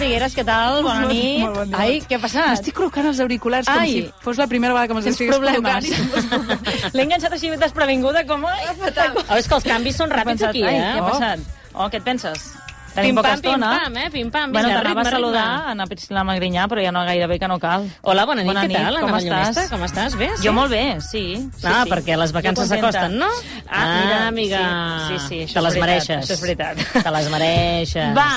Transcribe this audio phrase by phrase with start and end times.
[0.00, 0.80] Figueres, què tal?
[0.86, 1.42] Bona Molt- nit.
[1.44, 1.80] molt bon dia.
[1.82, 2.48] Ai, què ha passat?
[2.54, 3.92] M'estic col·locant els auriculars com Ai.
[3.92, 5.84] si fos la primera vegada que me'ls estigués problemes.
[5.84, 6.92] col·locant.
[6.94, 8.46] L'he enganxat així desprevinguda, com...
[8.48, 10.80] Ai, oh, és que els canvis són ràpids aquí, ai, eh?
[10.80, 11.12] Què ha oh.
[11.12, 11.46] passat?
[11.74, 12.48] Oh, què et penses?
[12.94, 13.68] Tenim Pim poca pam, pim estona.
[13.84, 14.08] pam, eh?
[14.10, 15.44] Pim pam, Bueno, vinga, t'anava a saludar.
[15.70, 17.86] Anna Priscila Magrinyà, però ja no gairebé que no cal.
[18.02, 19.30] Hola, bona nit, Bona què tal, com Anna estàs?
[19.30, 19.68] Ballonesta?
[19.70, 20.16] Com estàs?
[20.18, 20.28] Bé?
[20.36, 20.42] Sí?
[20.46, 21.22] Jo molt bé, sí.
[21.56, 21.90] sí Ah, sí.
[21.92, 23.28] perquè les vacances s'acosten, no?
[23.68, 24.62] Ah, mira, amiga.
[25.08, 26.24] Sí, sí, sí això Te és les veritat, mereixes.
[26.24, 26.82] Això és veritat.
[27.06, 28.14] Te les mereixes.
[28.16, 28.28] Va,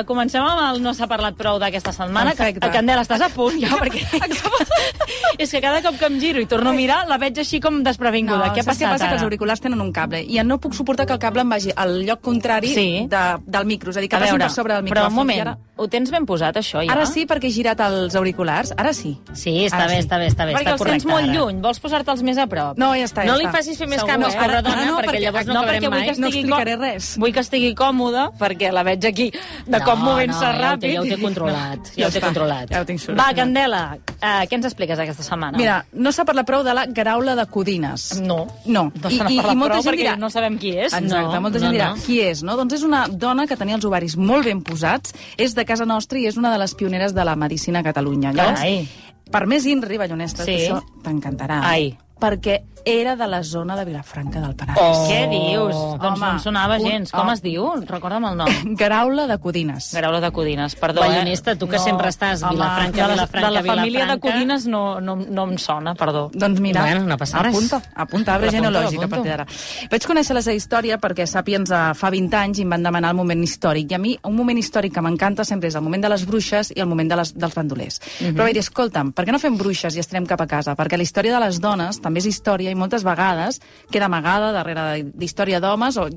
[0.00, 2.34] uh, comencem amb el No s'ha parlat prou d'aquesta setmana.
[2.34, 2.60] Perfecte.
[2.66, 3.70] Que, Candela, estàs a punt ja?
[3.78, 4.02] Perquè
[5.38, 7.82] és que cada cop que em giro i torno a mirar, la veig així com
[7.86, 8.50] desprevinguda.
[8.54, 9.04] què ha passat què passa?
[9.04, 9.12] ara?
[9.14, 11.72] Que els auriculars tenen un cable i no puc suportar que el cable em vagi
[11.76, 13.06] al lloc contrari Sí.
[13.08, 15.10] de, del micro, a dir, que a veure, per sobre del però micròfon.
[15.12, 16.92] un moment, I Ara, ho tens ben posat, això, ja?
[16.92, 19.18] ara sí, perquè he girat els auriculars, ara sí.
[19.32, 20.08] Sí, està Ara bé, sí.
[20.08, 20.54] està bé, està bé.
[20.54, 21.32] Perquè està els tens molt ara.
[21.34, 22.76] lluny, vols posar-te'ls més a prop?
[22.78, 23.52] No, ja està, ja No li està.
[23.60, 24.38] facis fer més Segur, canvis, eh?
[24.40, 26.06] pobra dona, ara no, perquè perquè- llavors no, no, acabarem mai.
[26.18, 27.16] No explicaré com- res.
[27.18, 30.78] Vull que estigui còmoda, perquè la veig aquí de No, cop movent-se no, ja ho
[30.78, 30.94] té- ràpid.
[30.94, 32.70] ja ho té controlat, ja ho té controlat.
[32.70, 33.32] Ja ho tinc Va.
[33.34, 35.56] Candela, uh, què ens expliques aquesta setmana?
[35.56, 38.20] Mira, no s'ha parlat prou de la graula de Codines.
[38.20, 38.46] No.
[38.66, 38.92] No.
[39.02, 40.92] No se n'ha parlat molta prou gent dirà, no sabem qui és.
[40.92, 42.02] Exacte, No, molta no, gent dirà, no.
[42.04, 42.56] qui és, no?
[42.56, 46.18] Doncs és una dona que tenia els ovaris molt ben posats, és de casa nostra
[46.22, 48.32] i és una de les pioneres de la medicina a Catalunya.
[48.32, 48.84] Carai.
[49.30, 50.56] per més inri, Ballonesta, Sí.
[50.58, 50.64] sí.
[50.66, 51.60] això t'encantarà.
[51.62, 51.92] Ai.
[52.20, 54.80] Perquè era de la zona de Vilafranca del Penedès.
[54.80, 55.06] Oh.
[55.08, 55.74] Què dius?
[56.00, 57.10] Doncs Home, no em sonava un- gens.
[57.12, 57.32] Com oh.
[57.32, 57.66] es diu?
[57.86, 58.48] Recorda'm el nom.
[58.80, 59.90] Graula de Codines.
[59.94, 61.02] Graula de Codines, perdó.
[61.02, 61.56] Ballonesta, eh?
[61.60, 64.32] tu que sempre estàs home, Vilafranca, de la, Vilafranca, de la família de Vilafranca.
[64.32, 66.30] Codines no, no, no em sona, perdó.
[66.32, 67.54] Doncs mira, Bueno, no passa res.
[67.54, 69.46] apunta, apunta, arbre genealògic a partir d'ara.
[69.92, 73.12] Vaig conèixer la seva història perquè Sàpiens eh, fa 20 anys i em van demanar
[73.12, 73.92] el moment històric.
[73.92, 76.72] I a mi un moment històric que m'encanta sempre és el moment de les bruixes
[76.74, 78.00] i el moment de les, dels bandolers.
[78.20, 78.34] Mhm.
[78.34, 80.74] Però vaig dir, escolta'm, per què no fem bruixes i estarem cap a casa?
[80.74, 83.60] Perquè la història de les dones també és història i moltes vegades
[83.90, 85.96] queda amagada darrere d'història d'homes.
[86.00, 86.08] O...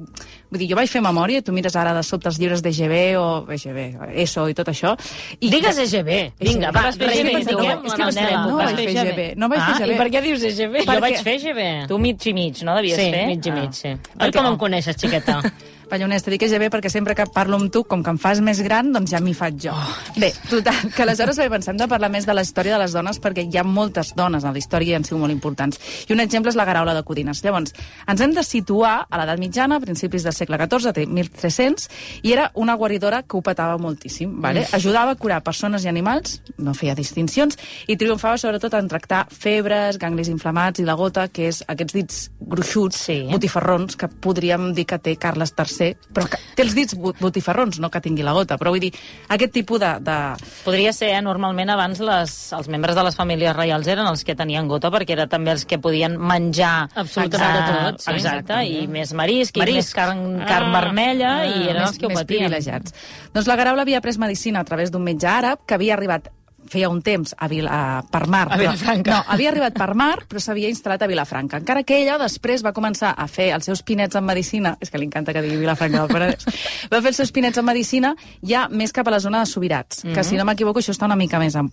[0.50, 3.46] Vull dir, jo vaig fer memòria, tu mires ara de sobte els llibres d'EGB o
[3.54, 3.80] EGB,
[4.24, 4.96] ESO i tot això.
[5.40, 6.12] I Digues EGB.
[6.40, 7.94] Vinga, va, EGB, reivindiquem tu.
[7.94, 9.94] la És que no vaig fer fer EGB, no vaig ah, fer EGB.
[9.94, 10.80] I per què dius EGB?
[10.88, 11.62] Jo vaig fer EGB.
[11.90, 13.26] Tu mig i mig, no devies Sí, fer?
[13.28, 13.74] mig i mig, Ah.
[13.74, 13.90] sí.
[13.90, 15.42] Oi Perquè- com em coneixes, xiqueta?
[15.94, 18.88] Ballonesta, dic EGB perquè sempre que parlo amb tu, com que em fas més gran,
[18.96, 19.74] doncs ja m'hi faig jo.
[20.18, 23.20] Bé, total, que aleshores pensar hem de parlar més de la història de les dones
[23.22, 25.78] perquè hi ha moltes dones a la història i han sigut molt importants.
[26.10, 27.44] I un exemple és la Garaula de Codines.
[27.46, 27.76] Llavors,
[28.10, 31.86] ens hem de situar a l'edat mitjana, a principis del segle XIV, té 1300,
[32.24, 34.34] i era una guaridora que ho petava moltíssim.
[34.42, 34.66] Vale?
[34.74, 40.02] Ajudava a curar persones i animals, no feia distincions, i triomfava sobretot en tractar febres,
[40.02, 43.20] ganglis inflamats i la gota, que és aquests dits gruixuts, Sí.
[43.30, 45.83] botifarrons, que podríem dir que té Carles III,
[46.14, 48.58] però que té els dits bo- botifarrons, no que tingui la gota.
[48.62, 48.92] Però vull dir,
[49.34, 49.92] aquest tipus de...
[50.06, 50.18] de...
[50.66, 51.22] Podria ser, eh?
[51.26, 55.16] normalment abans les, els membres de les famílies reials eren els que tenien gota perquè
[55.18, 58.12] era també els que podien menjar Absolutament eh, tot, sí.
[58.16, 59.78] exacte, i més marisc, i Marisc.
[59.82, 60.80] més carn, carn Ah.
[60.82, 62.46] vermella Ah, i eren més, els que ho més patien.
[62.46, 62.94] privilegiats.
[63.34, 66.30] Doncs la Garaula havia pres medicina a través d'un metge àrab que havia arribat
[66.70, 68.48] feia un temps a, Vil, a, per mar.
[68.52, 69.04] A Vilafranca.
[69.04, 71.62] Però, no, havia arribat per mar, però s'havia instal·lat a Vilafranca.
[71.64, 75.02] Encara que ella després va començar a fer els seus pinets en medicina, és que
[75.02, 76.48] li encanta que digui Vilafranca del Penedès,
[76.92, 80.04] va fer els seus pinets en medicina ja més cap a la zona de Subirats,
[80.04, 81.58] que si no m'equivoco això està una mica més...
[81.60, 81.72] En...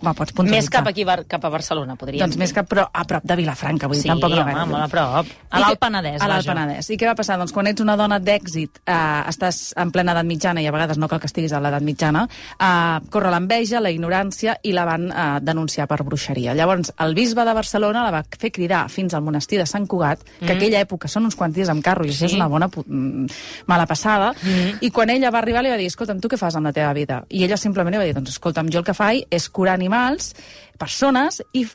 [0.00, 0.62] Va, pots puntualitzar.
[0.64, 2.56] Més cap aquí, cap a Barcelona, podríem Doncs més dir.
[2.56, 4.66] cap, però a prop de Vilafranca, vull dir, Sí, tampoc no home, gaire.
[4.70, 5.26] molt a prop.
[5.50, 6.46] A l'Alt Penedès, A l'Alt.
[6.46, 6.88] Penedès.
[6.90, 7.36] I què va passar?
[7.38, 8.92] Doncs quan ets una dona d'èxit, eh,
[9.28, 12.26] estàs en plena edat mitjana, i a vegades no cal que estiguis a l'edat mitjana,
[12.58, 16.54] eh, corre l'enveja, la ignorància, i la van eh, denunciar per bruixeria.
[16.54, 20.24] Llavors, el bisbe de Barcelona la va fer cridar fins al monestir de Sant Cugat,
[20.24, 20.56] que mm.
[20.56, 23.26] aquella època són uns quants dies amb carro, i això és una bona mm,
[23.66, 24.80] mala passada, mm.
[24.80, 26.92] i quan ella va arribar li va dir, escolta'm, tu què fas amb la teva
[26.94, 27.24] vida?
[27.28, 30.34] I ella simplement li va dir, doncs escolta'm, jo el que faig és curar animals,
[30.78, 31.66] persones, i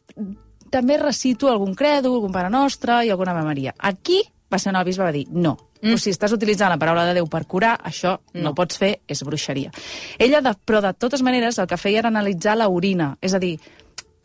[0.72, 3.76] també recito algun credo, algun pare nostre i alguna Ave Maria.
[3.78, 4.22] Aquí
[4.52, 5.94] va ser on el bisbe va dir, no, mm.
[5.94, 9.00] o si estàs utilitzant la paraula de Déu per curar, això no, no pots fer,
[9.08, 9.72] és bruixeria.
[10.20, 13.42] Ella, de, però de totes maneres, el que feia era analitzar la orina, és a
[13.42, 13.58] dir,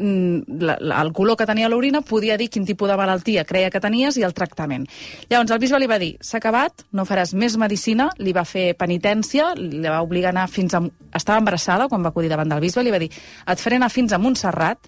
[0.00, 3.81] la, la, el color que tenia l'orina podia dir quin tipus de malaltia creia que
[3.81, 4.87] tenies i el tractament.
[5.31, 8.75] Llavors el bisbe li va dir, s'ha acabat, no faràs més medicina, li va fer
[8.79, 10.82] penitència, li va obligar a anar fins a...
[11.14, 14.12] Estava embarassada quan va acudir davant del bisbe, li va dir, et faré anar fins
[14.14, 14.79] a Montserrat,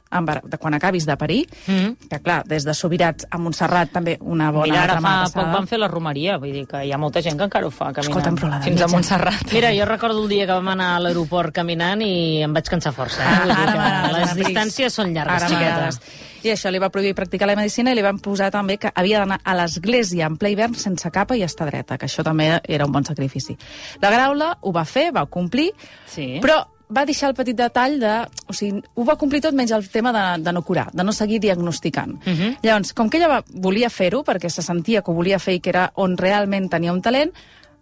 [0.45, 2.09] de quan acabis de parir, Mm.
[2.11, 5.67] que clar, des de Sobirats a Montserrat també una bona Mira, ara fa poc van
[5.67, 8.09] fer la romeria, vull dir que hi ha molta gent que encara ho fa, caminant
[8.13, 9.53] Escolta'm, però la de fins a mitja- Montserrat.
[9.53, 12.93] Mira, jo recordo el dia que vam anar a l'aeroport caminant i em vaig cansar
[12.95, 13.23] força.
[13.25, 13.39] Eh?
[13.43, 16.19] Vull dir que les distàncies són llargues, Ara xiqueta.
[16.43, 19.19] I això li va prohibir practicar la medicina i li van posar també que havia
[19.23, 22.87] d'anar a l'església en ple hivern sense capa i estar dreta, que això també era
[22.87, 23.57] un bon sacrifici.
[24.01, 25.73] La Graula ho va fer, va complir,
[26.07, 26.39] Sí.
[26.43, 28.27] però va deixar el petit detall de...
[28.49, 31.13] O sigui, ho va complir tot menys el tema de, de no curar, de no
[31.13, 32.19] seguir diagnosticant.
[32.27, 32.59] Uh -huh.
[32.63, 35.61] Llavors, com que ella va, volia fer-ho, perquè se sentia que ho volia fer i
[35.61, 37.33] que era on realment tenia un talent,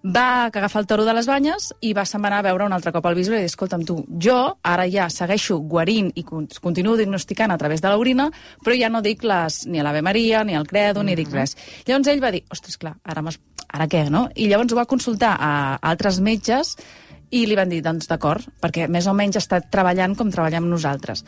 [0.03, 2.93] va agafar el toro de les banyes i va se'n anar a veure un altre
[2.93, 6.97] cop al bisbe i dir, escolta'm tu, jo ara ja segueixo guarint i con- continuo
[6.97, 8.31] diagnosticant a través de l'orina,
[8.65, 11.57] però ja no dic les, ni a l'Ave Maria, ni al credo, ni dic res.
[11.87, 13.23] Llavors ell va dir, ostres, clar, ara,
[13.69, 14.29] ara què, no?
[14.35, 16.77] I llavors ho va consultar a altres metges
[17.31, 21.25] i li van dir, doncs d'acord, perquè més o menys està treballant com treballem nosaltres.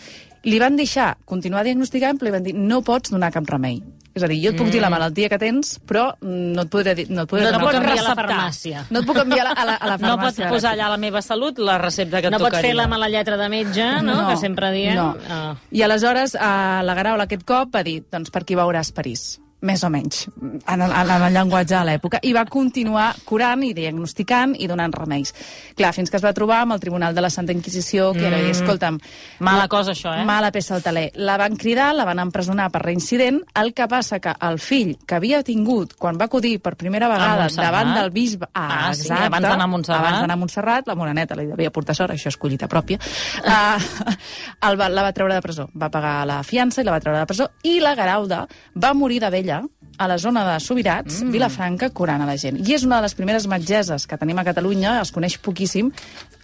[0.48, 3.82] Li van deixar continuar diagnosticant, però li van dir, no pots donar cap remei.
[4.14, 6.68] És a dir, jo et puc dir la malaltia que tens, però mm, no et
[6.70, 8.36] podré, dir- no et podré No, no donar pots cap enviar a la receptar.
[8.38, 8.84] farmàcia.
[8.90, 10.48] no et puc enviar a la, a la, a la No pots farmàcia.
[10.50, 12.68] posar allà a la meva salut la recepta que et No pots tocaria.
[12.70, 14.28] fer la mala lletra de metge, no?
[14.28, 14.94] que sempre diem.
[14.96, 15.16] No.
[15.30, 15.54] Ah.
[15.70, 19.82] I aleshores, a la Garaula aquest cop va dir, doncs per qui veuràs París més
[19.86, 24.56] o menys, en el, en el llenguatge de l'època, i va continuar curant i diagnosticant
[24.58, 25.30] i donant remeis.
[25.78, 28.40] Clar, fins que es va trobar amb el Tribunal de la Santa Inquisició, que era
[28.42, 28.98] dir, escolta'm...
[29.46, 30.24] Mala cosa, això, eh?
[30.26, 31.08] Mala peça al taler.
[31.14, 35.18] La van cridar, la van empresonar per reincident, el que passa que el fill que
[35.20, 38.50] havia tingut quan va acudir per primera vegada davant del bisbe...
[38.58, 40.02] Ah, sí, abans d'anar a Montserrat.
[40.02, 44.12] Abans d'anar a Montserrat, la Moreneta li devia portar sort, això és collita pròpia, uh,
[44.68, 45.68] el va, la va treure de presó.
[45.78, 47.48] Va pagar la fiança i la va treure de presó.
[47.68, 48.44] I la Garauda
[48.74, 51.30] va morir de vella a la zona de Sobirats, mm.
[51.34, 52.58] Vilafranca, curant a la gent.
[52.64, 55.92] I és una de les primeres metgeses que tenim a Catalunya, es coneix poquíssim,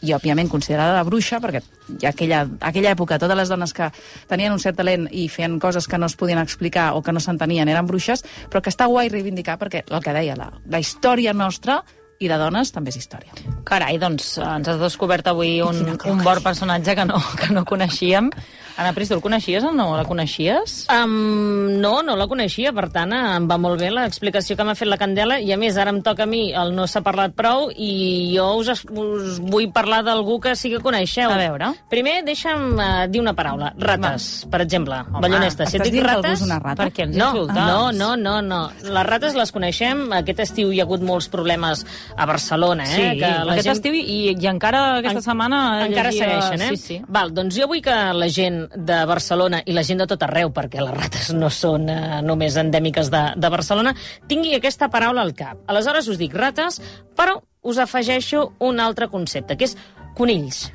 [0.05, 1.63] i òbviament considerada la bruixa, perquè
[2.07, 3.89] aquella, aquella època totes les dones que
[4.31, 7.23] tenien un cert talent i feien coses que no es podien explicar o que no
[7.25, 11.35] s'entenien eren bruixes, però que està guai reivindicar perquè el que deia, la, la història
[11.35, 11.81] nostra
[12.19, 13.31] i de dones també és història.
[13.69, 18.31] Carai, doncs ens has descobert avui un, un bon personatge que no, que no coneixíem.
[18.79, 19.89] Anna Pris, tu el coneixies o no?
[19.99, 20.85] La coneixies?
[20.95, 24.77] Um, no, no la coneixia, per tant, eh, em va molt bé l'explicació que m'ha
[24.79, 27.35] fet la Candela, i a més, ara em toca a mi el no s'ha parlat
[27.39, 31.27] prou, i jo us, es- us vull parlar d'algú que sí que coneixeu.
[31.31, 31.73] A veure.
[31.91, 33.73] Primer, deixa'm uh, dir una paraula.
[33.79, 35.01] Rates, per exemple.
[35.09, 36.39] Home, Ballonesta, si et dic rates...
[36.39, 36.85] és una rata?
[36.87, 37.59] Per què ens No, insultes?
[37.59, 38.61] no, no, no, no.
[38.87, 40.07] Les rates les coneixem.
[40.23, 41.83] Aquest estiu hi ha hagut molts problemes
[42.17, 42.95] a Barcelona, eh?
[42.95, 43.77] Sí, que la aquest gent...
[43.77, 45.61] estiu i, i encara aquesta En- setmana...
[45.87, 46.71] Encara llegia- segueixen, eh?
[46.77, 47.01] Sí, sí.
[47.09, 50.51] Val, doncs jo vull que la gent de Barcelona i la gent de tot arreu,
[50.55, 53.95] perquè les rates no són eh, només endèmiques de, de Barcelona,
[54.29, 55.59] tingui aquesta paraula al cap.
[55.67, 56.81] Aleshores us dic rates,
[57.19, 57.39] però
[57.69, 59.77] us afegeixo un altre concepte, que és
[60.17, 60.69] conills.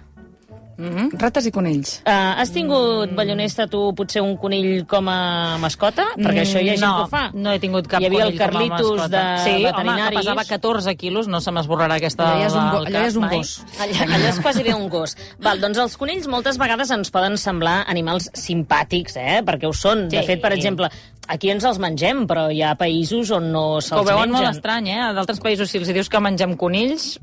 [0.77, 1.09] Mm?
[1.21, 2.01] Rates i conills.
[2.05, 2.11] Uh,
[2.41, 6.05] has tingut, Ballonesta, tu potser un conill com a mascota?
[6.17, 7.23] Perquè això hi ha gent no, que ho fa.
[7.33, 9.83] No he tingut cap Hi havia el Carlitos de sí, veterinaris.
[9.83, 13.05] home, que pesava 14 quilos, no se m'esborrarà aquesta Allò ja és un go- ja
[13.07, 13.53] és un gos.
[13.79, 15.15] Allò, allò és quasi bé un gos.
[15.39, 19.41] Val, doncs els conills moltes vegades ens poden semblar animals simpàtics, eh?
[19.45, 20.07] perquè ho són.
[20.09, 20.25] De Sí.
[20.27, 20.89] fet, per exemple,
[21.27, 24.55] aquí ens els mengem, però hi ha països on no se'ls ho veuen molt mengen.
[24.57, 25.13] estrany, eh?
[25.13, 27.19] D'altres països, si els dius que mengem conills,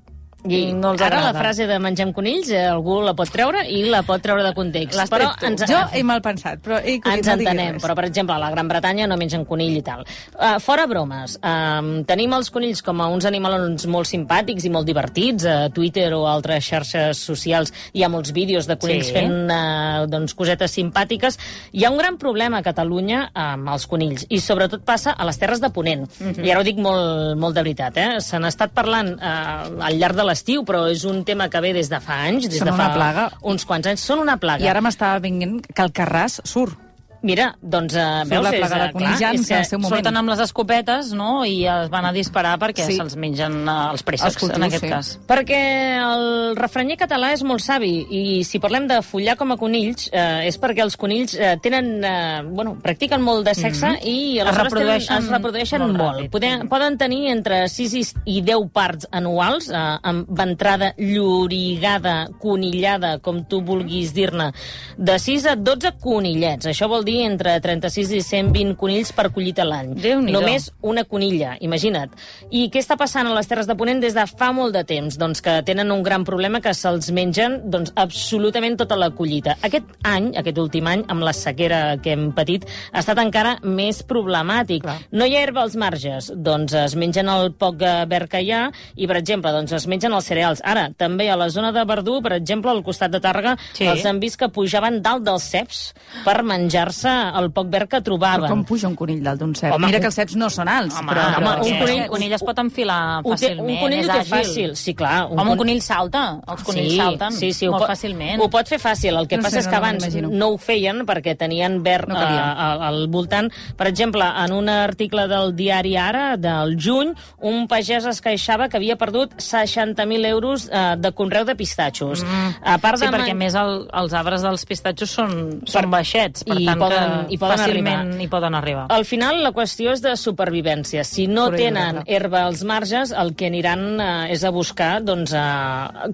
[0.49, 1.33] I no els ara agrada.
[1.33, 4.53] la frase de mengem conills eh, algú la pot treure i la pot treure de
[4.57, 4.99] context.
[5.11, 6.79] Però ens, Jo he mal pensat, però...
[6.83, 7.83] Ei, ens no entenem, res.
[7.83, 10.05] però per exemple a la Gran Bretanya no mengen conill i tal.
[10.35, 14.87] Uh, fora bromes, uh, tenim els conills com a uns animals molt simpàtics i molt
[14.89, 19.13] divertits, a Twitter o altres xarxes socials hi ha molts vídeos de conills Sí.
[19.17, 21.37] fent uh, doncs, cosetes simpàtiques.
[21.73, 25.39] Hi ha un gran problema a Catalunya amb els conills, i sobretot passa a les
[25.39, 26.09] Terres de Ponent.
[26.21, 26.45] Mhm.
[26.45, 28.21] I ara ho dic molt, molt de veritat, eh?
[28.21, 31.75] Se n'ha estat parlant uh, al llarg de l'estiu, però és un tema que ve
[31.77, 33.27] des de fa anys, des Són de una fa plaga.
[33.43, 34.07] uns quants anys.
[34.07, 34.65] Són una plaga.
[34.65, 36.79] I ara m'estava venint que el Carràs surt.
[37.23, 41.45] Mira, doncs, uh, veus, la és, conills clar, és que surten amb les escopetes, no?,
[41.45, 42.97] i es van a disparar perquè Sí.
[42.97, 44.89] se'ls mengen eh, els préssecs, Els cultius, en aquest sí.
[44.89, 45.11] cas.
[45.29, 45.59] Perquè
[46.01, 50.47] el refrenyer català és molt savi i si parlem de follar com a conills eh,
[50.49, 55.17] és perquè els conills eh, tenen, eh, bueno, practiquen molt de sexe i Es reprodueixen
[55.19, 56.17] tenen, es reprodueixen molt molt.
[56.23, 56.31] ràpid.
[56.31, 63.19] Poden, poden tenir entre 6 i- i 10 parts anuals eh, amb ventrada llorigada, conillada,
[63.21, 64.51] com tu vulguis dir-ne,
[64.97, 66.67] de 6 a 12 conillets.
[66.71, 69.93] Això vol dir dir entre 36 i 120 conills per collita l'any.
[70.31, 72.15] Només una conilla, imagina't.
[72.51, 75.19] I què està passant a les Terres de Ponent des de fa molt de temps?
[75.21, 79.57] Doncs que tenen un gran problema que se'ls mengen doncs, absolutament tota la collita.
[79.67, 84.03] Aquest any, aquest últim any, amb la sequera que hem patit, ha estat encara més
[84.07, 84.85] problemàtic.
[84.85, 84.99] Clar.
[85.13, 88.63] No hi ha herba als marges, doncs es mengen el poc verd que hi ha
[88.95, 90.61] i, per exemple, doncs es mengen els cereals.
[90.65, 93.87] Ara, també a la zona de Verdú, per exemple, al costat de Tàrrega, Sí.
[93.87, 95.81] els han vist que pujaven dalt dels ceps
[96.25, 98.43] per menjar-se el poc verd que trobaven.
[98.45, 99.73] Però com puja un conill dalt d'un cep?
[99.73, 100.95] Home, Mira un- que els ceps no són alts.
[100.99, 103.81] Home, però, home, però un conill, un conill es pot enfilar Ho té, fàcilment, un
[103.81, 104.31] conill és ho té àgil.
[104.35, 105.25] fàcil, sí, clar.
[105.27, 106.41] Home, un con- conill salta.
[106.47, 108.41] Els conills sí, salten sí, sí, ho molt pot, fàcilment.
[108.41, 109.17] Ho pot fer fàcil.
[109.19, 112.09] El que No passa sé, és que no abans no ho feien perquè tenien verd
[112.09, 112.53] No no calia.
[112.87, 113.51] al voltant.
[113.77, 118.77] Per exemple, en un article del diari Ara, del juny, un pagès es queixava que
[118.77, 122.23] havia perdut 60.000 euros eh, de conreu de pistatxos.
[122.25, 122.55] Mm.
[122.65, 125.91] A part Sí, de perquè a man- més el, els arbres dels pistatxos són, són
[125.91, 128.21] baixets, per i tant poden- i poden fàcilment arribar.
[128.21, 128.87] hi poden arribar.
[128.91, 131.05] Al final, la qüestió és de supervivència.
[131.05, 135.33] Si no Correcte, tenen herba als marges, el que aniran eh, és a buscar doncs,
[135.33, 136.13] eh,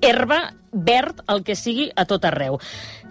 [0.00, 2.58] herba verd, el que sigui, a tot arreu.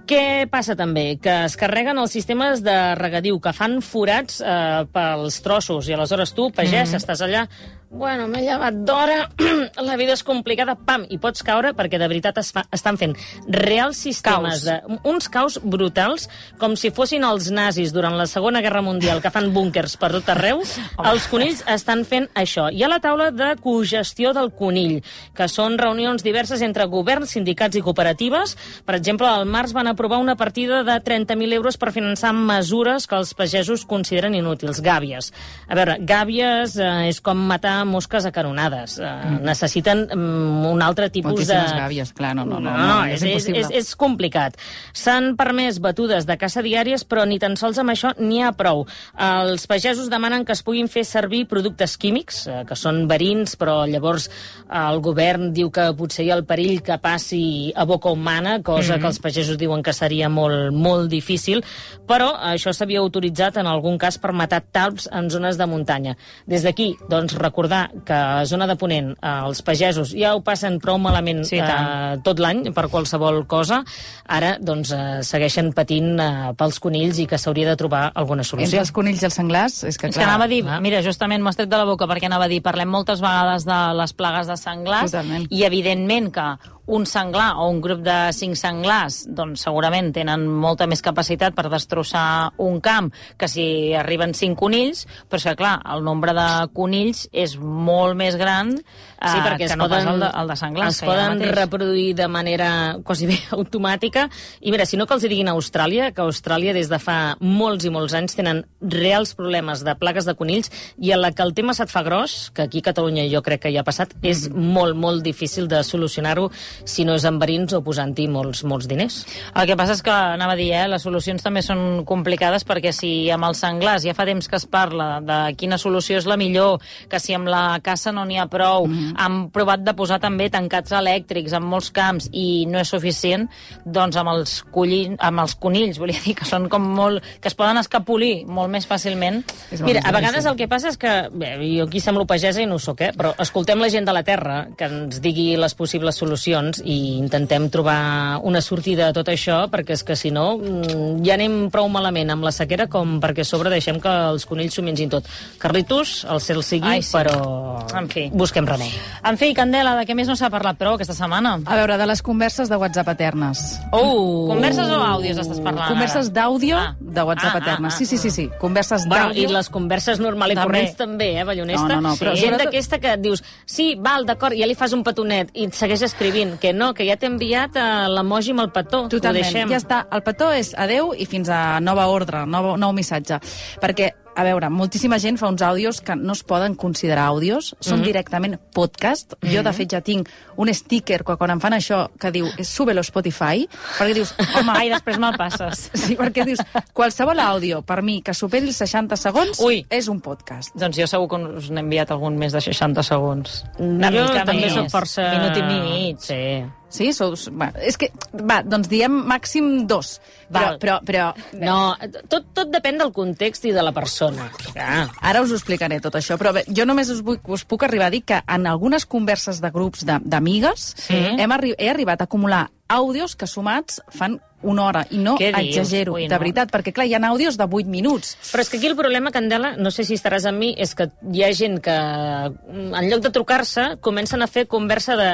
[0.10, 1.20] Què passa també?
[1.22, 6.34] Que es carreguen els sistemes de regadiu, que fan forats eh, pels trossos, i aleshores
[6.34, 6.98] tu, pagès, mm -hmm.
[6.98, 7.48] estàs allà,
[7.90, 9.24] bueno, m'he llevat d'hora,
[9.90, 13.16] la vida és complicada, pam, i pots caure perquè de veritat es fa, estan fent
[13.50, 14.66] reals sistemes Caus.
[14.68, 16.28] de uns caus brutals,
[16.62, 20.30] com si fossin els nazis durant la Segona Guerra Mundial, que fan búnkers per tot
[20.30, 20.62] arreu,
[21.10, 22.68] els conills estan fent això.
[22.70, 25.00] Hi ha la taula de cogestió del conill,
[25.34, 28.56] que són reunions diverses entre governs, sindicats i cooperatives.
[28.86, 33.18] Per exemple, al març van aprovar una partida de 30.000 euros per finançar mesures que
[33.18, 35.34] els pagesos consideren inútils, gàbies.
[35.68, 38.98] A veure, gàbies eh, és com matar mosques a canonades.
[39.00, 39.44] Eh, mm.
[39.48, 41.54] Necessiten mm, un altre tipus de...
[41.54, 43.78] Moltíssimes gàbies, clar, no, no, no, No, no, és, és és, impossible.
[43.78, 44.58] és, és complicat.
[44.94, 48.86] S'han permès batudes de caça diàries, però ni tan sols amb això n'hi ha prou.
[49.16, 53.82] Els pagesos demanen que es puguin fer servir productes químics, eh, que són verins, però
[53.90, 58.10] llavors eh, el govern diu que potser hi ha el perill que passi a boca
[58.10, 59.02] humana, cosa mm -hmm.
[59.02, 61.64] que els pagesos diuen que seria molt, molt difícil,
[62.08, 66.18] però això s'havia autoritzat en algun cas per matar talps en zones de muntanya.
[66.46, 67.36] Des d'aquí, doncs,
[67.70, 71.58] recordar que a zona de Ponent eh, els pagesos ja ho passen prou malament Sí,
[71.58, 72.18] tant.
[72.18, 73.84] eh, tot l'any per qualsevol cosa,
[74.28, 78.50] ara doncs, eh, segueixen patint eh, pels conills i que s'hauria de trobar alguna Entre
[78.50, 78.80] solució.
[78.80, 80.30] els conills i els senglars, és que És que clar...
[80.30, 80.82] anava a dir, clar.
[80.82, 83.80] mira, justament m'ho tret de la boca perquè anava a dir, parlem moltes vegades de
[83.94, 85.48] les plagues de senglars Totalment.
[85.52, 86.48] i evidentment que
[86.90, 91.68] un senglar o un grup de cinc senglars doncs segurament tenen molta més capacitat per
[91.70, 96.48] destrossar un camp que si arriben cinc conills, però és que clar, el nombre de
[96.74, 100.48] conills és molt més gran eh, Sí, perquè que no poden, pas el de, el
[100.50, 100.98] de senglars.
[100.98, 101.56] es poden mateix.
[101.56, 102.70] reproduir de manera
[103.04, 104.28] quasi bé automàtica.
[104.62, 107.36] I mira, si no que els diguin a Austràlia, que a Austràlia des de fa
[107.40, 111.46] molts i molts anys tenen reals problemes de plagues de conills i en la que
[111.46, 114.16] el tema se't fa gros, que aquí a Catalunya jo crec que ja ha passat,
[114.24, 116.50] és molt, molt difícil de solucionar-ho
[116.84, 119.22] si no és amb verins o posant-hi molts, molts diners.
[119.56, 122.94] El que passa és que, anava a dir, eh, les solucions també són complicades perquè
[122.96, 126.38] si amb els senglars ja fa temps que es parla de quina solució és la
[126.40, 129.14] millor, que si amb la caça no n'hi ha prou, mm -hmm.
[129.18, 133.50] han provat de posar també tancats elèctrics en molts camps i no és suficient,
[133.86, 137.24] doncs amb els, collin, amb els conills, volia dir, que són com molt...
[137.42, 139.44] que es poden escapolir molt més fàcilment.
[139.72, 142.66] Molt Mira, a vegades el que passa és que, bé, jo aquí semblo pagesa i
[142.66, 143.12] no ho soc, eh?
[143.16, 147.70] però escoltem la gent de la Terra que ens digui les possibles solucions i intentem
[147.70, 151.90] trobar una sortida a tot això, perquè és que si no mm, ja anem prou
[151.90, 155.26] malament amb la sequera com perquè a sobre deixem que els conills s'ho mengin tot.
[155.58, 157.12] Carlitos, el cel sigui, Ai, sí.
[157.18, 158.30] però En fi.
[158.32, 158.92] busquem remei.
[159.24, 161.58] En fi, Candela, de què més no s'ha parlat prou aquesta setmana?
[161.66, 163.80] A veure, de les converses de WhatsApp eternes.
[163.92, 164.48] Oh!
[164.50, 166.96] Converses o àudios estàs parlant Converses d'àudio Ah.
[167.00, 167.94] de WhatsApp Ah, ah, eternes.
[167.94, 168.50] ah, Sí, sí, sí, sí.
[168.60, 169.58] Converses Bueno, I d'àudio.
[169.58, 170.68] les converses normal i També.
[170.68, 171.88] corrents també, eh, Ballonesta?
[171.88, 174.76] No, no, no, però Gent sobretot- d'aquesta que et dius, sí, val, d'acord, ja li
[174.76, 178.52] fas un petonet i et segueix escrivint, que no, que ja t'he enviat eh, l'emoji
[178.56, 179.70] amb el petó, Totalment, ho deixem.
[179.70, 180.00] ja està.
[180.12, 183.38] El petó és adeu i fins a nova ordre, nou, nou missatge.
[183.82, 188.00] Perquè, a veure, moltíssima gent fa uns àudios que no es poden considerar àudios, són
[188.00, 188.06] mm -hmm.
[188.06, 189.34] directament podcast.
[189.34, 189.56] Mm -hmm.
[189.56, 193.00] Jo, de fet, ja tinc un sticker que quan em fan això que diu súbelo
[193.02, 193.68] a Spotify,
[194.00, 195.92] perquè dius, home, Ai, després me'l passes.
[196.10, 196.60] Sí, perquè dius,
[196.94, 199.86] qualsevol àudio, per mi, que superi els 60 segons, Ui.
[199.90, 200.76] és un podcast.
[200.76, 203.66] Doncs jo segur que us n'he enviat algun més de 60 segons.
[203.78, 205.22] Jo també sóc força...
[205.34, 206.20] Minut i mig.
[206.20, 206.79] Sí.
[206.90, 207.12] Sí?
[207.14, 210.20] Sou, va, és que, va, doncs diem màxim dos.
[210.50, 210.80] Però, Val.
[210.82, 211.96] però, però, No,
[212.28, 214.48] tot, tot depèn del context i de la persona.
[214.74, 215.08] Ja.
[215.22, 218.08] Ara us ho explicaré tot això, però bé, jo només us, vull, us puc arribar
[218.08, 221.14] a dir que en algunes converses de grups de- d'amigues Sí.
[221.38, 225.52] hem arri he arribat a acumular àudios que sumats fan una hora, i no Què
[225.56, 226.40] exagero, Ui, de no.
[226.40, 228.38] veritat, perquè clar, hi ha àudios de 8 minuts.
[228.52, 231.10] Però és que aquí el problema, Candela, no sé si estaràs amb mi, és que
[231.32, 235.30] hi ha gent que, en lloc de trucar-se, comencen a fer conversa de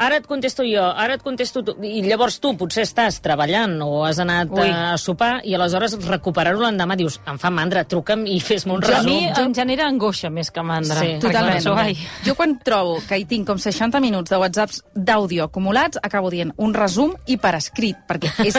[0.00, 4.04] ara et contesto jo, ara et contesto tu, i llavors tu potser estàs treballant o
[4.06, 4.68] has anat Ui.
[4.72, 8.94] a sopar i aleshores recuperar-ho l'endemà dius, em fa mandra, truca'm i fes-me un Jo,
[8.94, 9.10] a resum.
[9.12, 11.00] mi em genera angoixa més que mandra.
[11.00, 11.58] Sí, Totalment.
[11.58, 15.98] penso, ai, Jo quan trobo que hi tinc com 60 minuts de whatsapps d'àudio acumulats,
[16.02, 18.56] acabo dient un resum i per escrit, perquè és,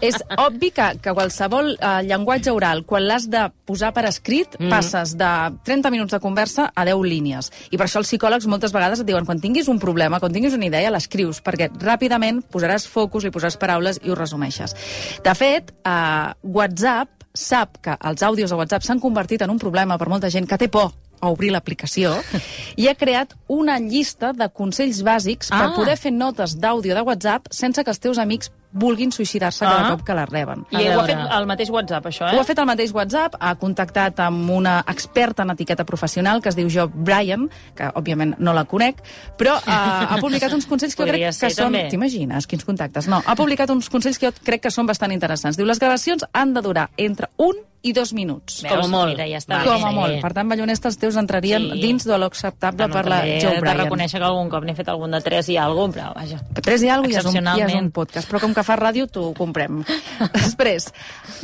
[0.00, 4.70] és obvi que, que qualsevol eh, llenguatge oral, quan l'has de posar per escrit, mm.
[4.72, 5.30] passes de
[5.64, 7.50] 30 minuts de conversa a 10 línies.
[7.70, 10.56] I per això els psicòlegs moltes vegades et diuen quan tinguis un problema, quan tinguis
[10.56, 14.76] una idea, l'escrius, perquè ràpidament posaràs focus, li posaràs paraules i ho resumeixes.
[15.24, 19.98] De fet, eh, WhatsApp sap que els àudios de WhatsApp s'han convertit en un problema
[19.98, 22.12] per molta gent que té por a obrir l'aplicació
[22.80, 25.72] i ha creat una llista de consells bàsics per Ah.
[25.74, 29.90] poder fer notes d'àudio de WhatsApp sense que els teus amics vulguin suïcidar-se cada Ah.
[29.92, 30.66] cop que les reben.
[30.70, 32.36] I ho ha fet el mateix WhatsApp, això, eh?
[32.36, 36.48] Ho ha fet el mateix WhatsApp, ha contactat amb una experta en etiqueta professional que
[36.50, 39.00] es diu Jo Bryan, que òbviament no la conec,
[39.38, 41.72] però eh, ha publicat uns consells que jo crec que ser, són...
[41.72, 41.86] també.
[41.88, 43.06] T'imagines quins contactes?
[43.08, 45.56] No, ha publicat uns consells que jo crec que són bastant interessants.
[45.56, 47.54] Diu, les gravacions han de durar entre un
[47.84, 48.62] i dos minuts.
[48.66, 49.10] Com a molt.
[49.12, 49.58] Mira, ja està.
[49.62, 50.14] Com a molt.
[50.22, 51.80] Per tant, ballonesta, els teus entrarien Sí.
[51.82, 53.76] dins de l'acceptable per la també Jo he de Bryan.
[53.82, 56.40] reconèixer que algun cop n'he fet algun de tres i algun, però vaja.
[56.62, 58.78] Tres i alguna cosa ja és, un, ja és un podcast, però com que fa
[58.80, 59.82] ràdio t'ho comprem.
[60.36, 60.90] Després,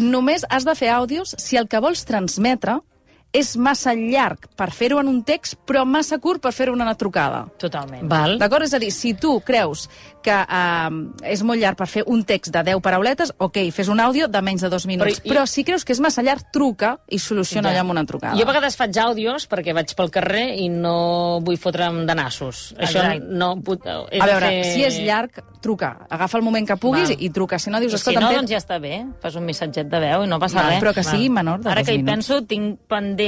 [0.00, 2.80] només has de fer àudios si el que vols transmetre
[3.32, 6.96] és massa llarg per fer-ho en un text, però massa curt per fer-ho en una
[6.98, 7.44] trucada.
[7.62, 8.08] Totalment.
[8.10, 8.38] Val.
[8.40, 8.64] D'acord?
[8.66, 9.88] És a dir, si tu creus
[10.20, 14.00] que eh, és molt llarg per fer un text de 10 parauletes, ok, fes un
[14.02, 15.20] àudio de menys de dos minuts.
[15.22, 17.76] Però Però, i- si creus que és massa llarg, truca i soluciona Ja.
[17.76, 18.34] allò amb una trucada.
[18.36, 22.74] Jo a vegades faig àudios perquè vaig pel carrer i no vull fotre'm de nassos.
[22.78, 23.26] Això Exacte.
[23.30, 23.54] no...
[23.62, 24.64] Puc, he A veure, fer...
[24.74, 26.06] si és llarg, truca.
[26.10, 27.16] Agafa el moment que puguis Val.
[27.22, 27.58] i truca.
[27.60, 29.06] Si no, dius, I si no, doncs ja està bé.
[29.22, 30.82] Fas un missatget de veu i no passa Val, res.
[30.82, 32.12] però que sigui menor de Ara dos que hi minuts.
[32.26, 33.19] penso, tinc pendent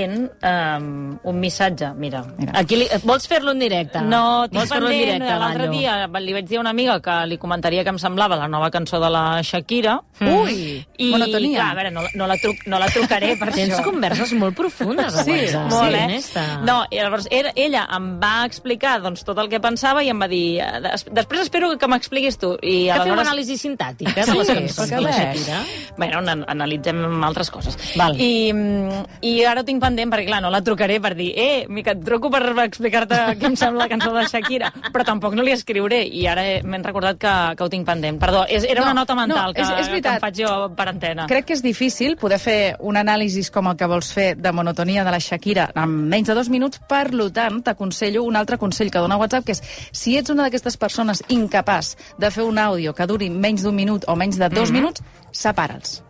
[0.43, 1.93] um, un missatge.
[1.97, 2.53] Mira, Mira.
[2.59, 2.87] Aquí li...
[3.05, 4.01] Vols fer-lo en directe?
[4.03, 5.21] No, tinc Vols fer-lo en pendent.
[5.23, 5.79] directe, L'altre Ballo?
[5.79, 8.71] dia li vaig dir a una amiga que li comentaria que em semblava la nova
[8.71, 9.99] cançó de la Shakira.
[10.23, 11.59] Ui, I, monotonia.
[11.59, 13.83] clar, a veure, no, no, la, truc, no la trucaré per Tens això.
[13.85, 15.71] converses molt profundes Sí, WhatsApp.
[15.73, 16.05] Molt, eh?
[16.05, 16.45] honesta.
[16.65, 20.21] No, i llavors ella, ella em va explicar doncs, tot el que pensava i em
[20.23, 22.53] va dir eh, des, després espero que m'expliquis tu.
[22.63, 23.27] I Que feu aleshores...
[23.27, 25.13] anàlisi sintàtica de Sí, les cançons perquè de la.
[25.19, 25.61] Shakira?
[25.99, 27.77] Bueno, an analitzem altres coses.
[27.99, 28.15] Val.
[28.21, 31.67] I, mm, I ara ho tinc pendent, perquè clar, no la trucaré per dir eh,
[31.69, 35.43] mica, et truco per explicar-te què em sembla la cançó de Shakira, però tampoc no
[35.45, 38.19] li escriuré, i ara he- m'he recordat que, que ho tinc pendent.
[38.23, 40.15] Perdó, és, era No, una nota mental no, que, és- és que veritat.
[40.15, 41.26] em faig jo per antena.
[41.26, 45.04] Crec que és difícil poder fer un anàlisi com el que vols fer de monotonia
[45.04, 48.99] de la Shakira en menys de dos minuts, per tant, t'aconsello un altre consell que
[49.02, 53.06] dona WhatsApp, que és si ets una d'aquestes persones incapaç de fer un àudio que
[53.06, 55.02] duri menys d'un minut o menys de dos minuts,
[55.33, 56.02] separa'ls.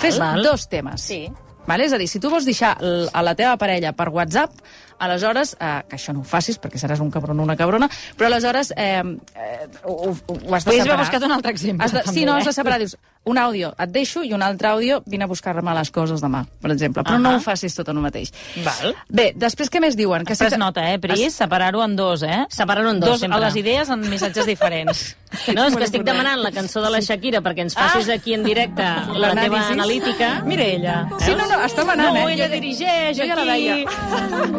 [0.00, 0.42] Fes Val.
[0.42, 1.00] dos temes.
[1.00, 1.28] Sí.
[1.70, 1.86] Vale?
[1.86, 4.58] És a dir, si tu vols deixar a la teva parella per WhatsApp,
[5.00, 8.28] aleshores, eh, que això no ho facis perquè seràs un cabron o una cabrona, però
[8.28, 10.98] aleshores eh, eh, ho, ho, has de separar.
[11.00, 12.42] buscat un altre exemple, Has de, sí, també, no, eh?
[12.42, 12.78] has de separar.
[12.82, 16.44] Dius, un àudio et deixo i un altre àudio vine a buscar-me les coses demà,
[16.60, 17.02] per exemple.
[17.04, 17.20] Però Ahà.
[17.20, 18.32] no ho facis tot en un mateix.
[18.64, 18.94] Val.
[19.08, 20.24] Bé, després què més diuen?
[20.26, 21.34] Has pres te- nota, eh, Pris?
[21.34, 22.46] Separar-ho en dos, eh?
[22.48, 23.36] Separar-ho en dos, dos sempre.
[23.36, 25.16] a les idees en missatges diferents.
[25.54, 28.42] No, és que estic demanant la cançó de la Shakira perquè ens facis aquí en
[28.42, 28.82] directe
[29.14, 29.72] la teva L'anàlisi.
[29.76, 30.30] analítica.
[30.44, 30.96] Mira ella.
[31.20, 32.32] Sí, no, no, està manant, no, eh?
[32.34, 33.50] ella Jo- dirigeix jo ja la aquí.
[33.50, 33.84] veia.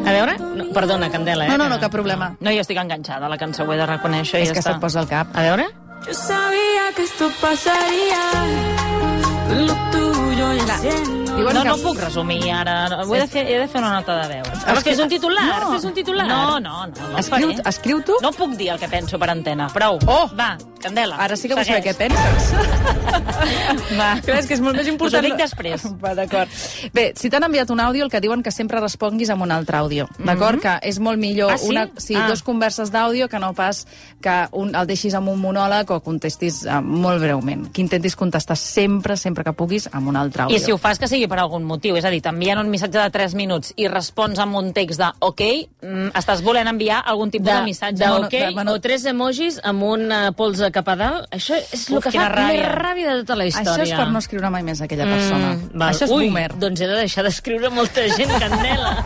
[0.06, 0.38] A veure?
[0.39, 1.50] No, perdona, Candela, eh?
[1.50, 2.36] No, no, no, que- cap problema.
[2.39, 4.39] No, jo estic enganxada a la cançó, ho he de reconèixer.
[4.39, 4.71] i És ja que està.
[4.71, 5.36] se't posa al cap.
[5.36, 5.67] A veure?
[6.08, 8.18] Yo sabía que esto pasaría.
[9.50, 10.78] Lo tuyo ya.
[10.80, 11.70] Diuen No, que...
[11.70, 12.90] no puc resumir ara.
[12.90, 14.44] No, Ho he, de fer, he de fer una nota de veu.
[14.66, 15.72] Però fes un titular, No.
[15.74, 16.28] fes un titular.
[16.28, 17.08] No, no, no.
[17.12, 17.70] no Escriu, faré.
[17.70, 18.18] escriu tu?
[18.22, 19.68] No puc dir el que penso per antena.
[19.74, 20.00] Prou.
[20.08, 20.30] Oh!
[20.38, 21.15] Va, Candela.
[21.22, 22.52] Ara sí que vull saber què penses.
[24.00, 24.15] Va.
[24.24, 25.22] Clar, és que és molt més important...
[25.24, 25.86] Us ho dic després.
[26.04, 26.52] Va, d'acord.
[26.96, 29.78] Bé, si t'han enviat un àudio, el que diuen que sempre responguis amb un altre
[29.80, 30.62] àudio, d'acord?
[30.63, 31.70] Que és molt millor Ah, sí?
[31.72, 32.28] una, sí, Ah.
[32.30, 33.86] dos converses d'àudio que no pas
[34.22, 37.67] que un, el deixis amb un monòleg o contestis uh, molt breument.
[37.74, 40.58] Que intentis contestar sempre, sempre que puguis, amb un altre àudio.
[40.58, 43.00] I si ho fas que sigui per algun motiu, és a dir, t'envien un missatge
[43.00, 45.41] de 3 minuts i respons amb un text de OK,
[45.82, 47.98] mm, estàs volent enviar algun tipus de, missatge.
[48.04, 50.32] de, ok, de mono- o tres emojis amb un uh,
[50.76, 51.28] cap a dalt.
[51.36, 52.48] Això és el que fa ràbia.
[52.48, 53.74] més ràbia de tota la història.
[53.74, 55.54] Això és per no escriure mai més aquella persona.
[55.56, 55.90] Mm, val.
[55.94, 56.52] Això és Ui, boomer.
[56.60, 58.92] doncs he de deixar d'escriure molta gent, Candela.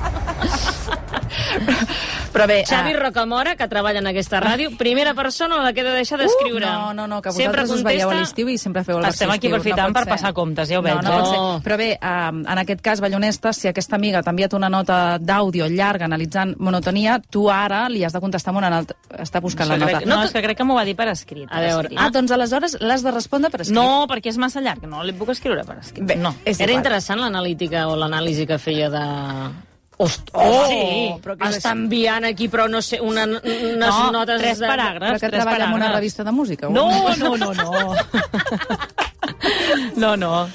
[2.36, 2.58] Però bé...
[2.67, 5.93] Xavi ah, Rocamora, que treballa en aquesta ràdio, primera persona a la que he de
[5.95, 6.67] deixar d'escriure.
[6.67, 8.98] Uh, no, no, no, que Sempre vosaltres us veieu a contesta- l'estiu i sempre feu
[9.00, 11.15] el Estem versió aquí estiu, aprofitant no per passar comptes, ja ho veig, No, no
[11.15, 11.38] pot ser.
[11.39, 11.62] No.
[11.63, 15.69] Però bé, um, en aquest cas, Ballonesta, si aquesta amiga t'ha enviat una nota d'àudio
[15.71, 18.95] llarga analitzant monotonia, tu ara li has de contestar amb una nota.
[19.15, 19.98] Està buscant la Que nota.
[20.00, 21.48] crec, no, és que crec que m'ho va dir per escrit.
[21.50, 23.76] A veure, ah, doncs aleshores l'has de respondre per escrit.
[23.80, 26.04] No, perquè és massa llarg, no li puc escriure per escrit.
[26.04, 26.36] Bé, no.
[26.43, 26.84] és Era igual.
[26.84, 29.06] interessant l'analítica o l'anàlisi que feia de...
[29.97, 34.12] Host, Oh, sí, però que és està enviant aquí, però no sé, una, unes No,
[34.12, 34.41] notes...
[34.41, 34.67] tres de...
[34.67, 35.12] paràgrafs.
[35.13, 35.95] Però que tres treballa en una paràgrafs.
[35.95, 36.67] revista de música.
[36.69, 37.95] No, no, no, no.
[39.95, 40.49] no, no.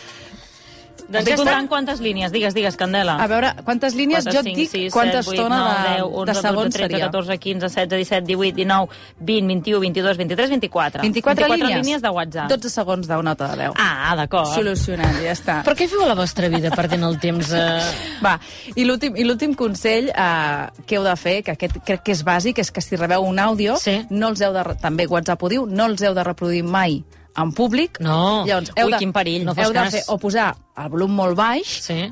[1.10, 2.30] Doncs ja comptant quantes línies.
[2.30, 3.16] Digues, digues, Candela.
[3.18, 4.24] A veure, quantes línies?
[4.24, 6.34] 4, jo et 5, dic 6, quanta 7, 8, estona 9, de, 10, 11, de
[6.38, 7.04] segons 12, 13, seria.
[7.10, 11.02] 14, 15, 16, 17, 18, 19, 20, 21, 22, 23, 24.
[11.02, 11.76] 24, línies?
[11.80, 12.48] línies de WhatsApp.
[12.54, 13.74] 12 segons de nota de veu.
[13.76, 14.54] Ah, d'acord.
[14.54, 15.60] Solucionat, ja està.
[15.66, 17.50] Per què feu a la vostra vida perdent el temps?
[17.50, 17.92] Eh...
[18.24, 18.36] Va,
[18.76, 22.22] i l'últim i l'últim consell eh, que heu de fer, que aquest crec que és
[22.26, 23.98] bàsic, és que si rebeu un àudio, Sí.
[24.10, 27.00] no els heu de, també WhatsApp ho diu, no els heu de reproduir mai
[27.42, 28.00] en públic.
[28.00, 28.44] No.
[28.46, 29.44] Llavors, heu Ui, de, quin perill.
[29.48, 32.10] No heu de fer, o posar el volum molt baix Sí.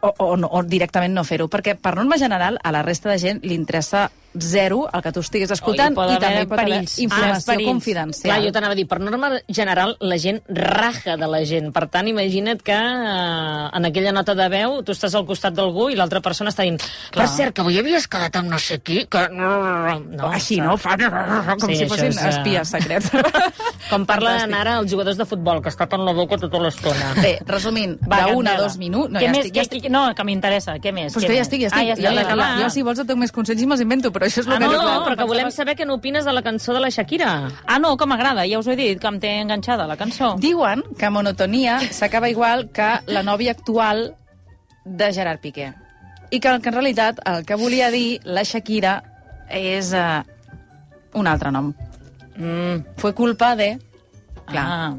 [0.00, 3.18] o, o, no, o directament no fer-ho, perquè per norma general a la resta de
[3.18, 6.78] gent li interessa zero el que tu estiguis escoltant Oh, i i també pot haver.
[6.84, 7.68] Ah, informació perills.
[7.70, 8.30] confidencial.
[8.30, 11.72] Clar, jo t'anava a dir, per norma general, la gent raja de la gent.
[11.74, 15.88] Per tant, imagina't que eh, en aquella nota de veu tu estàs al costat d'algú
[15.90, 16.78] i l'altra persona està dient
[17.14, 19.26] per cert, que avui havies quedat amb no sé qui, que...
[19.34, 20.76] No, Així, no?
[20.80, 21.00] Fan
[21.60, 23.10] com Sí, si fossin és, eh, espies secrets.
[23.90, 27.12] Com parlen ara els jugadors de futbol, que es tapen la boca tota l'estona.
[27.20, 29.10] Bé, resumint, Va, d'un a dos minuts...
[29.12, 29.46] No, ja més?
[29.46, 29.88] estic, ja estic.
[29.90, 30.76] No, que m'interessa.
[30.82, 31.12] Què més?
[31.12, 31.80] Pues Què que ja estic, ja estic.
[31.80, 32.28] Ah, ja ja, estic.
[32.28, 32.50] ja, clar.
[32.62, 34.58] jo, si vols et dono més consells i me'ls invento, però això és el Ah,
[34.60, 36.90] que No, no, no, però que volem saber què n'opines de la cançó de la
[36.92, 37.48] Shakira.
[37.64, 40.34] Ah, no, que m'agrada, ja us ho he dit, que em té enganxada la cançó.
[40.38, 44.10] Diuen que Monotonia s'acaba igual que la nòvia actual
[44.84, 45.72] de Gerard Piqué.
[46.30, 48.98] I que, que en realitat el que volia dir la Shakira
[49.48, 50.20] és uh,
[51.14, 51.72] un altre nom.
[52.36, 52.84] Mm.
[53.00, 53.78] Fue culpa de...
[54.50, 54.66] Clar.
[54.66, 54.94] Ah.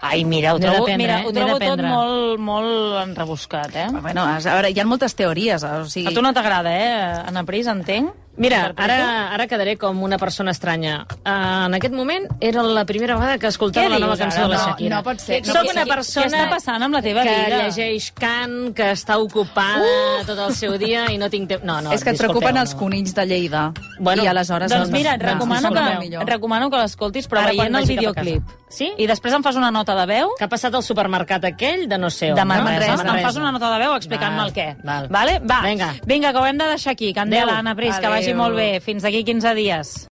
[0.00, 1.28] Ai, mira, ho trobo, mira, eh?
[1.28, 3.88] ho trobo tot molt, molt enrebuscat, eh?
[3.88, 4.02] Ah.
[4.04, 6.10] Bueno, a veure, hi ha moltes teories, o sigui...
[6.10, 8.24] A tu no t'agrada, eh, Anna Pris, entenc?
[8.36, 11.04] Mira, ara, ara quedaré com una persona estranya.
[11.22, 14.48] Uh, en aquest moment era la primera vegada que escoltava la nova cançó ara?
[14.48, 14.96] de la No, Shakira.
[14.96, 15.40] no pot ser.
[15.46, 17.60] No Soc una persona Què està passant amb la teva que vida?
[17.62, 20.24] llegeix Cant, que està ocupada uh!
[20.26, 21.62] tot el seu dia i no tinc temps...
[21.62, 22.64] No, no, és que et preocupen no.
[22.66, 23.68] els conills de Lleida.
[24.00, 24.72] Bueno, I aleshores...
[24.72, 27.86] Doncs mira, et no, recomano, no, que, et recomano que l'escoltis, però Ara veient el
[27.86, 28.54] videoclip.
[28.74, 28.90] Sí?
[28.98, 31.98] I després em fas una nota de veu Que ha passat al supermercat aquell de
[31.98, 32.36] no sé on.
[32.36, 32.46] de no?
[32.46, 32.96] Manresa.
[32.96, 33.18] Manresa.
[33.18, 34.76] Em fas una nota de veu explicant-me el què.
[34.82, 35.08] val.
[35.10, 35.38] Vale?
[35.40, 35.60] Va.
[35.62, 35.94] Vinga.
[36.06, 37.12] Vinga, que ho hem de deixar aquí.
[37.12, 37.58] Candela, Adéu.
[37.58, 38.10] Anna Pris, que Adéu.
[38.10, 38.80] vagi molt bé.
[38.80, 40.06] Fins d'aquí 15 dies.